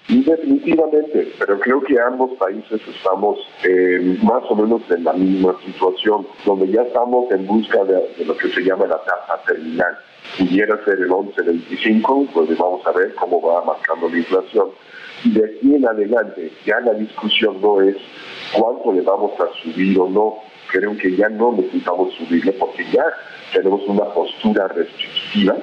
[0.09, 6.27] Definitivamente, pero creo que ambos países estamos eh, más o menos en la misma situación,
[6.45, 9.97] donde ya estamos en busca de, de lo que se llama la tasa terminal.
[10.39, 14.71] Pudiera ser el 11.25, pues vamos a ver cómo va marcando la inflación.
[15.25, 17.97] Y de aquí en adelante, ya la discusión no es
[18.53, 20.37] cuánto le vamos a subir o no.
[20.71, 23.05] Creo que ya no necesitamos subirle porque ya
[23.53, 25.57] tenemos una postura restrictiva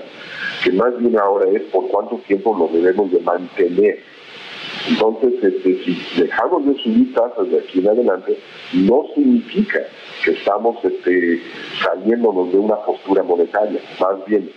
[0.64, 4.00] que más bien ahora es por cuánto tiempo lo debemos de mantener.
[4.88, 8.38] Entonces, este, si dejamos de subir tasas de aquí en adelante,
[8.74, 9.80] no significa
[10.24, 11.42] que estamos este,
[11.84, 13.80] saliéndonos de una postura monetaria.
[14.00, 14.50] Más bien,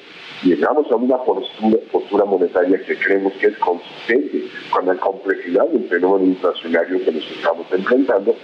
[0.43, 5.89] llegamos a una postura, postura monetaria que creemos que es consistente con la complejidad del
[5.89, 8.35] fenómeno inflacionario que nos estamos enfrentando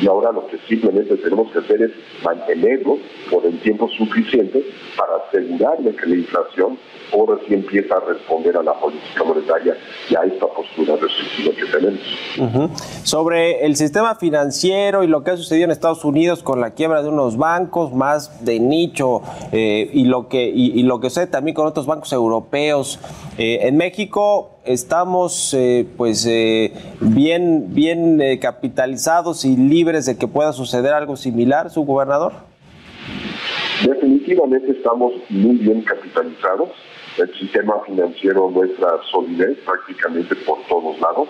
[0.00, 1.90] y ahora lo que simplemente tenemos que hacer es
[2.24, 2.98] mantenerlo
[3.30, 4.64] por el tiempo suficiente
[4.96, 6.78] para asegurarle que la inflación
[7.12, 9.76] ahora sí empieza a responder a la política monetaria
[10.08, 12.00] y a esta postura restrictiva que tenemos.
[12.38, 12.70] Ujú.
[13.02, 17.02] Sobre el sistema financiero y lo que ha sucedido en Estados Unidos con la quiebra
[17.02, 19.20] de unos bancos más de nicho
[19.52, 23.00] eh, y lo que y, y lo que sucede también con otros bancos europeos.
[23.36, 30.52] Eh, en México estamos eh, pues eh, bien bien capitalizados y libres de que pueda
[30.52, 32.32] suceder algo similar, su gobernador.
[33.84, 36.68] Definitivamente estamos muy bien capitalizados.
[37.18, 41.28] El sistema financiero muestra solidez prácticamente por todos lados.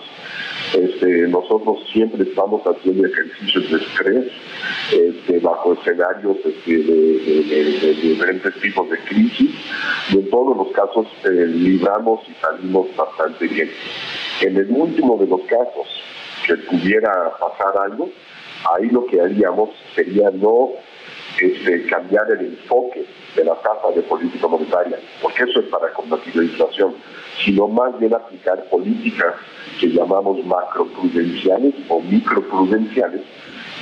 [0.73, 4.31] Este, nosotros siempre estamos haciendo ejercicios de estrés
[4.91, 9.51] este, bajo escenarios este, de, de- de- de diferentes tipos de crisis
[10.13, 13.69] en todos los casos eh, libramos y salimos bastante bien.
[14.41, 15.87] En el último de los casos
[16.47, 18.09] que pudiera pasar algo,
[18.73, 20.69] ahí lo que haríamos sería no
[21.39, 23.05] este, cambiar el enfoque
[23.35, 26.93] de la tasa de política monetaria, porque eso es para combatir la inflación,
[27.43, 29.35] sino más bien aplicar políticas
[29.79, 33.21] que llamamos macroprudenciales o microprudenciales,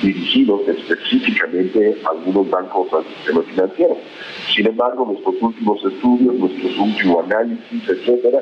[0.01, 3.97] dirigidos específicamente a algunos bancos al sistema financiero.
[4.53, 8.41] Sin embargo, nuestros últimos estudios, nuestros últimos análisis, etcétera,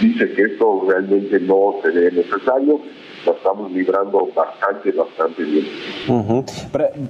[0.00, 2.80] dice que esto realmente no se ve necesario,
[3.24, 5.66] la estamos librando bastante, bastante bien.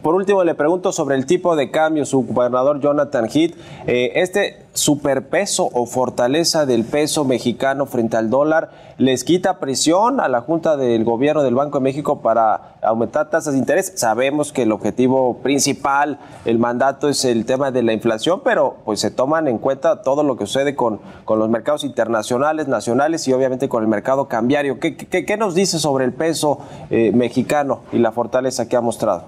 [0.03, 3.55] Por último, le pregunto sobre el tipo de cambio, su gobernador Jonathan Heath.
[3.87, 10.29] Eh, este superpeso o fortaleza del peso mexicano frente al dólar, ¿les quita presión a
[10.29, 13.93] la Junta del Gobierno del Banco de México para aumentar tasas de interés.
[13.97, 19.01] Sabemos que el objetivo principal, el mandato es el tema de la inflación, pero pues
[19.01, 23.33] se toman en cuenta todo lo que sucede con, con los mercados internacionales, nacionales y
[23.33, 24.81] obviamente con el mercado cambiario.
[24.81, 26.59] ¿Qué, qué, qué nos dice sobre el peso
[26.91, 29.25] eh, mexicano y la fortaleza que ha mostrado?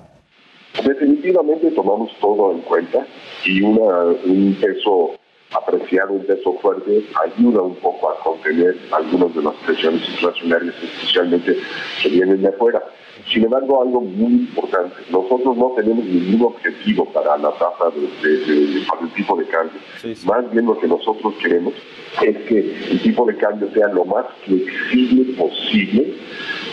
[0.84, 3.04] Definitivamente tomamos todo en cuenta
[3.44, 5.12] y una, un peso
[5.52, 11.56] apreciado, un peso fuerte, ayuda un poco a contener algunas de las presiones inflacionarias, especialmente
[12.02, 12.82] que vienen de afuera.
[13.26, 18.66] Sin embargo, algo muy importante, nosotros no tenemos ningún objetivo para la tasa de, de,
[18.66, 19.80] de, para el tipo de cambio.
[20.24, 21.74] Más bien lo que nosotros queremos
[22.22, 22.58] es que
[22.90, 26.14] el tipo de cambio sea lo más flexible posible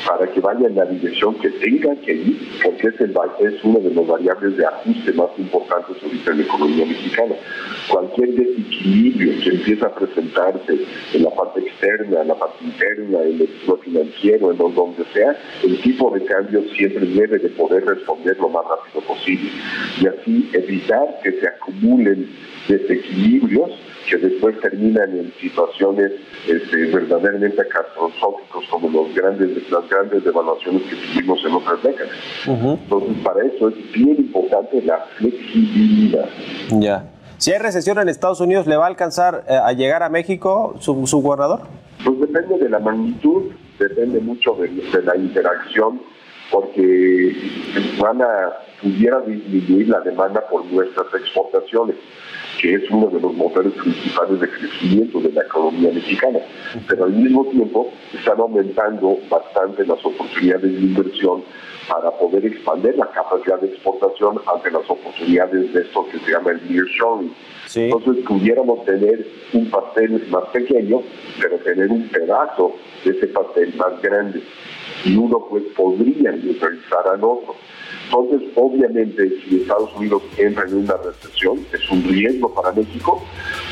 [0.07, 3.79] para que vaya en la dirección que tenga que ir, porque es, el, es una
[3.79, 7.35] de las variables de ajuste más importantes ahorita en la economía mexicana.
[7.89, 13.41] Cualquier desequilibrio que empieza a presentarse en la parte externa, en la parte interna, en
[13.41, 16.36] el sector financiero, en donde sea, el tipo de cambio
[16.75, 19.49] siempre debe de poder responder lo más rápido posible
[20.01, 22.29] y así evitar que se acumulen
[22.67, 23.71] desequilibrios
[24.09, 26.11] que después terminan en situaciones
[26.47, 32.13] este, verdaderamente catastróficos como los grandes, las grandes devaluaciones que tuvimos en otras décadas.
[32.45, 36.29] Entonces, para eso es bien importante la flexibilidad.
[36.79, 37.03] Ya.
[37.38, 40.75] Si hay recesión en Estados Unidos, ¿le va a alcanzar eh, a llegar a México
[40.79, 41.61] su, su gobernador?
[42.03, 46.01] Pues depende de la magnitud, depende mucho de, de la interacción,
[46.51, 47.35] porque
[47.99, 51.95] van a, pudiera disminuir la demanda por nuestras exportaciones
[52.59, 56.39] que es uno de los motores principales de crecimiento de la economía mexicana.
[56.87, 61.43] Pero al mismo tiempo están aumentando bastante las oportunidades de inversión
[61.87, 66.51] para poder expandir la capacidad de exportación ante las oportunidades de esto que se llama
[66.51, 67.33] el nearshoring.
[67.67, 67.83] Sí.
[67.83, 71.01] Entonces pudiéramos tener un pastel más pequeño,
[71.39, 72.73] pero tener un pedazo
[73.05, 74.41] de ese pastel más grande.
[75.05, 77.55] Y uno pues podría neutralizar al otro.
[78.07, 83.21] Entonces, obviamente, si Estados Unidos entra en una recesión, es un riesgo para México,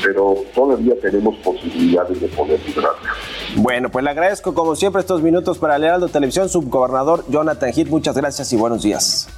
[0.02, 3.14] pero todavía tenemos posibilidades de poder librarla.
[3.56, 7.88] Bueno, pues le agradezco como siempre estos minutos para el Heraldo Televisión, subgobernador Jonathan Heath.
[7.88, 9.28] Muchas gracias y buenos días.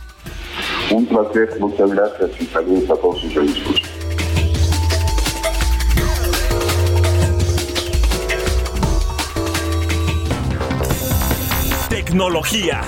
[0.91, 3.83] Un placer, muchas gracias y saludos a todos sus amigos.
[11.89, 12.81] Tecnología.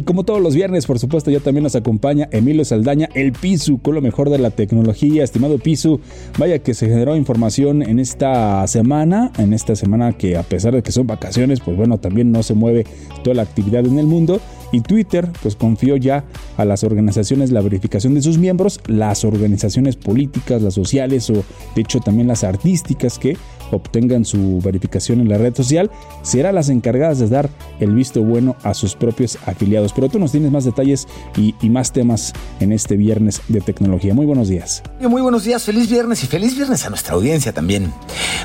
[0.00, 3.82] Y como todos los viernes, por supuesto, ya también nos acompaña Emilio Saldaña, el Pisu,
[3.82, 5.22] con lo mejor de la tecnología.
[5.22, 6.00] Estimado Pisu,
[6.38, 10.82] vaya que se generó información en esta semana, en esta semana que a pesar de
[10.82, 12.86] que son vacaciones, pues bueno, también no se mueve
[13.22, 14.40] toda la actividad en el mundo.
[14.72, 16.24] Y Twitter, pues confió ya
[16.56, 21.44] a las organizaciones la verificación de sus miembros, las organizaciones políticas, las sociales o
[21.74, 23.36] de hecho también las artísticas que
[23.70, 25.90] obtengan su verificación en la red social,
[26.22, 27.50] serán las encargadas de dar
[27.80, 29.92] el visto bueno a sus propios afiliados.
[29.92, 31.06] Pero tú nos tienes más detalles
[31.36, 34.12] y, más temas en este viernes de tecnología.
[34.12, 34.82] Muy buenos días.
[35.00, 37.92] Muy buenos días, feliz viernes y feliz viernes a nuestra audiencia también.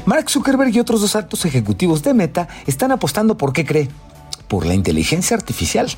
[0.06, 3.90] Mark Zuckerberg y otros dos altos ejecutivos de Meta están apostando por qué cree
[4.56, 5.90] por la inteligencia artificial.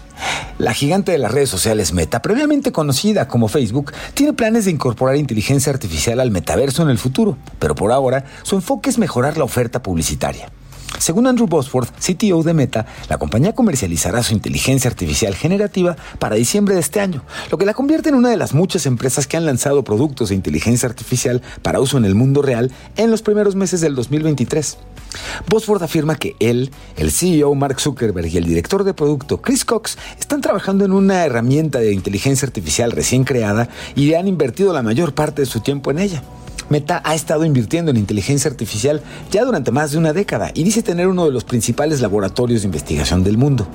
[0.58, 5.16] La gigante de las redes sociales Meta, previamente conocida como Facebook, tiene planes de incorporar
[5.16, 9.44] inteligencia artificial al metaverso en el futuro, pero por ahora su enfoque es mejorar la
[9.44, 10.50] oferta publicitaria.
[10.98, 16.74] Según Andrew Bosworth, CTO de Meta, la compañía comercializará su inteligencia artificial generativa para diciembre
[16.74, 19.46] de este año, lo que la convierte en una de las muchas empresas que han
[19.46, 23.82] lanzado productos de inteligencia artificial para uso en el mundo real en los primeros meses
[23.82, 24.80] del 2023.
[25.50, 29.98] Bosworth afirma que él, el CEO Mark Zuckerberg y el director de producto Chris Cox
[30.20, 35.14] están trabajando en una herramienta de inteligencia artificial recién creada y han invertido la mayor
[35.14, 36.24] parte de su tiempo en ella.
[36.70, 39.02] Meta ha estado invirtiendo en inteligencia artificial
[39.32, 42.68] ya durante más de una década y dice tener uno de los principales laboratorios de
[42.68, 43.68] investigación del mundo.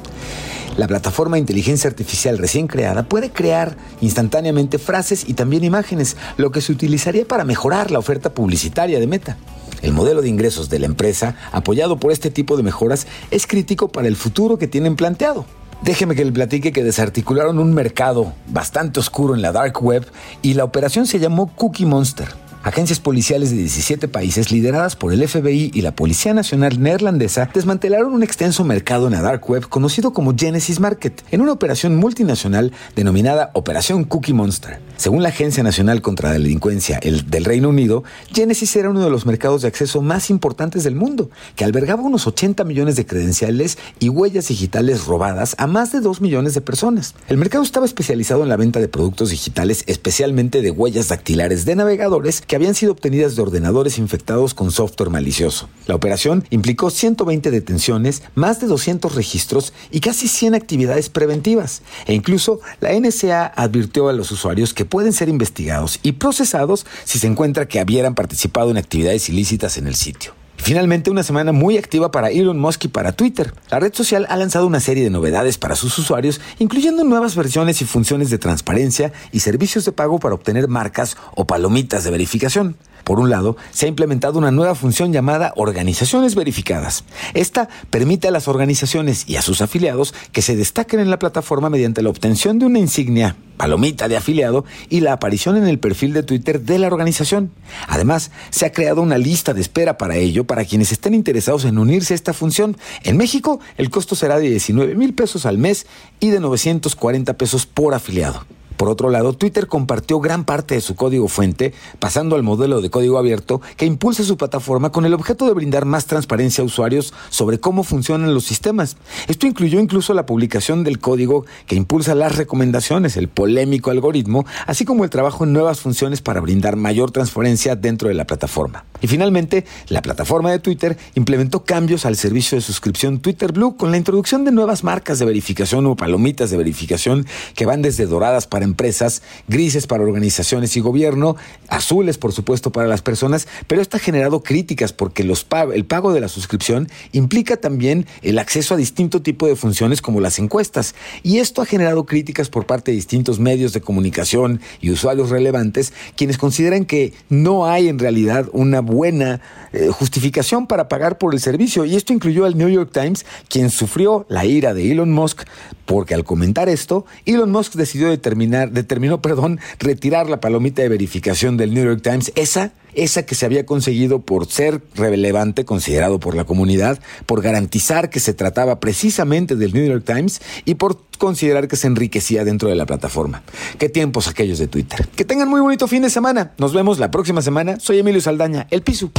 [0.77, 6.51] La plataforma de inteligencia artificial recién creada puede crear instantáneamente frases y también imágenes, lo
[6.51, 9.37] que se utilizaría para mejorar la oferta publicitaria de Meta.
[9.83, 13.89] El modelo de ingresos de la empresa, apoyado por este tipo de mejoras, es crítico
[13.89, 15.45] para el futuro que tienen planteado.
[15.83, 20.07] Déjeme que le platique que desarticularon un mercado bastante oscuro en la dark web
[20.41, 22.29] y la operación se llamó Cookie Monster.
[22.63, 28.13] Agencias policiales de 17 países lideradas por el FBI y la Policía Nacional Neerlandesa desmantelaron
[28.13, 32.71] un extenso mercado en la dark web conocido como Genesis Market en una operación multinacional
[32.95, 34.79] denominada Operación Cookie Monster.
[34.97, 39.11] Según la Agencia Nacional contra la Delincuencia el del Reino Unido, Genesis era uno de
[39.11, 43.79] los mercados de acceso más importantes del mundo, que albergaba unos 80 millones de credenciales
[43.99, 47.15] y huellas digitales robadas a más de 2 millones de personas.
[47.29, 51.75] El mercado estaba especializado en la venta de productos digitales, especialmente de huellas dactilares de
[51.75, 55.69] navegadores que habían sido obtenidas de ordenadores infectados con software malicioso.
[55.87, 61.83] La operación implicó 120 detenciones, más de 200 registros y casi 100 actividades preventivas.
[62.07, 67.19] E incluso la NSA advirtió a los usuarios que pueden ser investigados y procesados si
[67.19, 70.35] se encuentra que hubieran participado en actividades ilícitas en el sitio.
[70.59, 73.55] Finalmente, una semana muy activa para Elon Musk y para Twitter.
[73.71, 77.81] La red social ha lanzado una serie de novedades para sus usuarios, incluyendo nuevas versiones
[77.81, 82.77] y funciones de transparencia y servicios de pago para obtener marcas o palomitas de verificación.
[83.05, 87.05] Por un lado, se ha implementado una nueva función llamada organizaciones verificadas.
[87.35, 91.71] Esta permite a las organizaciones y a sus afiliados que se destaquen en la plataforma
[91.71, 96.13] mediante la obtención de una insignia palomita de afiliado y la aparición en el perfil
[96.13, 97.53] de Twitter de la organización.
[97.87, 101.79] Además, se ha creado una lista de espera para ello para quienes estén interesados en
[101.79, 102.77] unirse a esta función.
[103.05, 105.87] En México, el costo será de 19 mil pesos al mes
[106.19, 108.45] y de 940 pesos por afiliado.
[108.83, 112.91] Por otro lado, Twitter compartió gran parte de su código fuente, pasando al modelo de
[112.91, 117.15] código abierto que impulsa su plataforma con el objeto de brindar más transparencia a usuarios
[117.31, 118.97] sobre cómo funcionan los sistemas.
[119.29, 124.85] Esto incluyó incluso la publicación del código que impulsa las recomendaciones, el polémico algoritmo, así
[124.85, 128.85] como el trabajo en nuevas funciones para brindar mayor transparencia dentro de la plataforma.
[129.01, 133.93] Y finalmente, la plataforma de Twitter implementó cambios al servicio de suscripción Twitter Blue con
[133.93, 138.49] la introducción de nuevas marcas de verificación o palomitas de verificación que van desde doradas
[138.49, 141.37] para empresas, grises para organizaciones y gobierno,
[141.69, 146.13] azules por supuesto para las personas, pero esto ha generado críticas porque los el pago
[146.15, 150.95] de la suscripción implica también el acceso a distinto tipo de funciones como las encuestas.
[151.23, 155.93] Y esto ha generado críticas por parte de distintos medios de comunicación y usuarios relevantes
[156.17, 159.41] quienes consideran que no hay en realidad una buena
[159.73, 161.85] eh, justificación para pagar por el servicio.
[161.85, 165.43] Y esto incluyó al New York Times quien sufrió la ira de Elon Musk
[165.85, 171.57] porque al comentar esto Elon Musk decidió determinar determinó perdón retirar la palomita de verificación
[171.57, 176.35] del New York Times esa esa que se había conseguido por ser relevante, considerado por
[176.35, 181.69] la comunidad, por garantizar que se trataba precisamente del New York Times y por considerar
[181.69, 183.43] que se enriquecía dentro de la plataforma.
[183.79, 185.09] Qué tiempos aquellos de Twitter.
[185.17, 186.53] Que tengan muy bonito fin de semana.
[186.59, 187.79] Nos vemos la próxima semana.
[187.81, 189.11] Soy Emilio Saldaña, El Piso.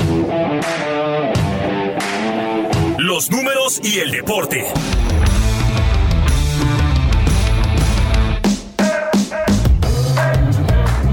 [2.98, 4.66] Los números y el deporte.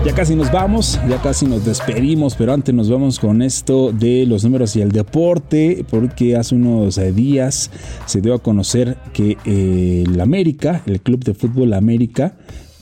[0.05, 4.25] Ya casi nos vamos, ya casi nos despedimos, pero antes nos vamos con esto de
[4.25, 7.71] los números y el deporte, porque hace unos eh, días
[8.07, 12.33] se dio a conocer que eh, el América, el Club de Fútbol América,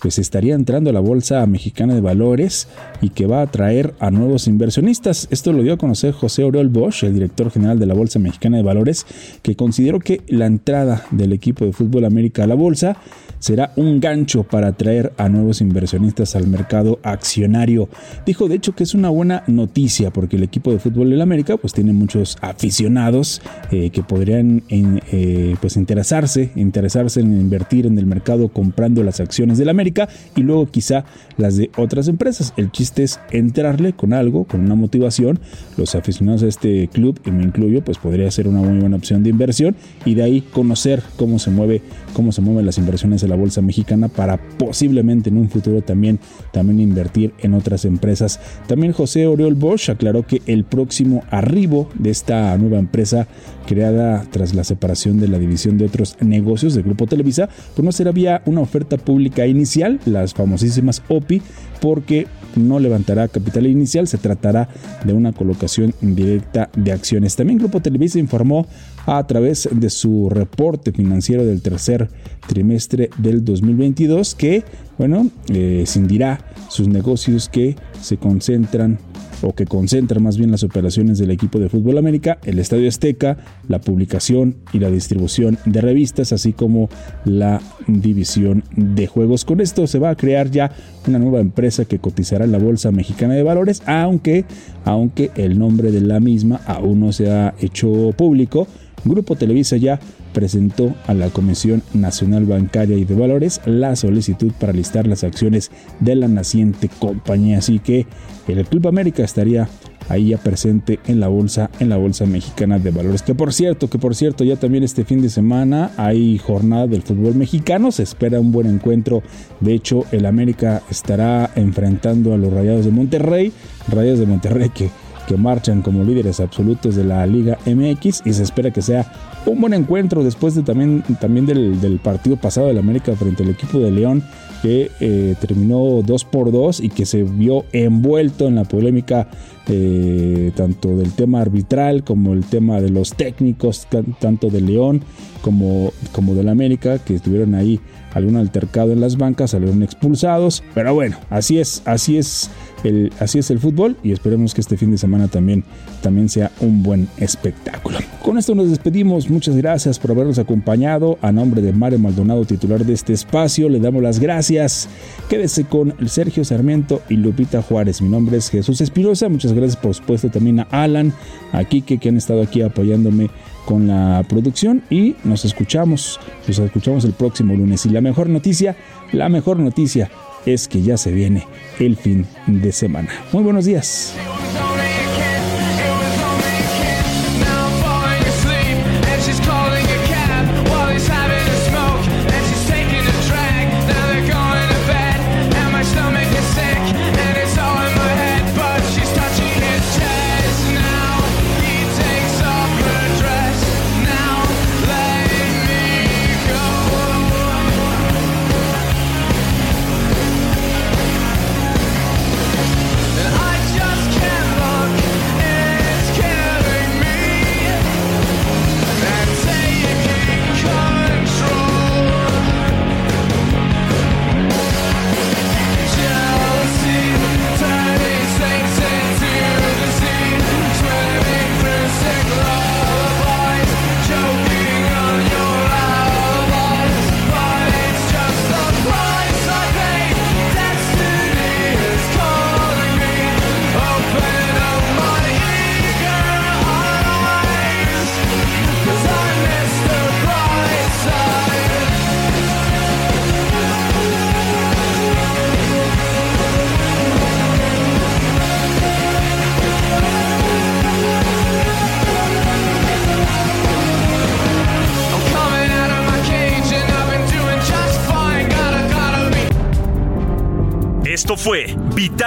[0.00, 2.68] pues estaría entrando a la Bolsa Mexicana de Valores
[3.00, 5.28] y que va a atraer a nuevos inversionistas.
[5.30, 8.56] Esto lo dio a conocer José Oriol Bosch, el director general de la Bolsa Mexicana
[8.56, 9.06] de Valores,
[9.42, 12.96] que consideró que la entrada del equipo de Fútbol América a la bolsa
[13.38, 17.88] será un gancho para atraer a nuevos inversionistas al mercado accionario.
[18.26, 21.56] Dijo de hecho que es una buena noticia porque el equipo de fútbol del América
[21.56, 23.40] pues tiene muchos aficionados
[23.70, 29.58] eh, que podrían eh, pues interesarse, interesarse en invertir en el mercado comprando las acciones
[29.58, 29.87] del América
[30.36, 31.04] y luego quizá
[31.36, 32.52] las de otras empresas.
[32.56, 35.40] El chiste es entrarle con algo, con una motivación.
[35.76, 39.22] Los aficionados a este club, y me incluyo, pues podría ser una muy buena opción
[39.22, 41.82] de inversión y de ahí conocer cómo se mueve,
[42.12, 46.18] cómo se mueven las inversiones de la bolsa mexicana para posiblemente en un futuro también,
[46.52, 48.40] también invertir en otras empresas.
[48.66, 53.26] También José Oriol Bosch aclaró que el próximo arribo de esta nueva empresa
[53.66, 57.92] creada tras la separación de la división de otros negocios del Grupo Televisa, pues no
[57.92, 61.42] será vía una oferta pública inicial, las famosísimas OPI,
[61.80, 62.26] porque
[62.56, 64.68] no levantará capital inicial, se tratará
[65.04, 67.36] de una colocación directa de acciones.
[67.36, 68.66] También Grupo Televisa informó
[69.06, 72.08] a través de su reporte financiero del tercer
[72.46, 74.64] trimestre del 2022 que,
[74.96, 78.98] bueno, eh, cindirá sus negocios que se concentran
[79.42, 83.36] o que concentra más bien las operaciones del equipo de Fútbol América, el Estadio Azteca,
[83.68, 86.88] la publicación y la distribución de revistas, así como
[87.24, 89.44] la división de juegos.
[89.44, 90.72] Con esto se va a crear ya
[91.06, 94.44] una nueva empresa que cotizará en la Bolsa Mexicana de Valores, aunque,
[94.84, 98.66] aunque el nombre de la misma aún no se ha hecho público.
[99.04, 100.00] Grupo Televisa ya
[100.32, 105.70] presentó a la Comisión Nacional Bancaria y de Valores la solicitud para listar las acciones
[106.00, 107.58] de la naciente compañía.
[107.58, 108.06] Así que
[108.46, 109.68] el Club América estaría
[110.08, 113.22] ahí ya presente en la bolsa, en la bolsa mexicana de valores.
[113.22, 117.02] Que por cierto, que por cierto, ya también este fin de semana hay jornada del
[117.02, 119.22] fútbol mexicano, se espera un buen encuentro.
[119.60, 123.52] De hecho, el América estará enfrentando a los Rayados de Monterrey,
[123.88, 124.90] Rayados de Monterrey que
[125.28, 129.12] que marchan como líderes absolutos de la Liga MX y se espera que sea
[129.44, 133.78] un buen encuentro después de también, también del, partido pasado del América frente al equipo
[133.78, 134.24] de León
[134.62, 139.28] que eh, terminó 2 por 2 y que se vio envuelto en la polémica
[139.68, 143.86] eh, tanto del tema arbitral como el tema de los técnicos,
[144.18, 145.02] tanto de León
[145.42, 147.78] como, como del América, que estuvieron ahí
[148.14, 150.64] algún altercado en las bancas, salieron expulsados.
[150.74, 152.50] Pero bueno, así es, así es
[152.84, 155.64] el, así es el fútbol y esperemos que este fin de semana también,
[156.02, 157.98] también sea un buen espectáculo.
[158.22, 161.18] Con esto nos despedimos, muchas gracias por habernos acompañado.
[161.22, 164.88] A nombre de Mario Maldonado, titular de este espacio, le damos las gracias.
[165.28, 168.02] Quédese con Sergio Sarmiento y Lupita Juárez.
[168.02, 171.12] Mi nombre es Jesús Espinosa, muchas gracias por supuesto también a Alan,
[171.52, 173.30] a Kike que han estado aquí apoyándome
[173.64, 177.84] con la producción y nos escuchamos, nos escuchamos el próximo lunes.
[177.84, 178.76] Y la mejor noticia,
[179.12, 180.10] la mejor noticia
[180.46, 181.46] es que ya se viene
[181.78, 183.08] el fin de semana.
[183.32, 184.14] Muy buenos días.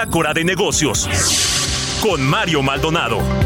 [0.02, 1.08] Bitácora de Negocios
[2.02, 3.41] con Mario Maldonado.